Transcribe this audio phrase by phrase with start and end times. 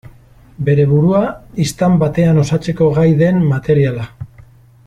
[0.69, 1.19] Bere burua
[1.65, 4.11] istant batean osatzeko gai den materiala.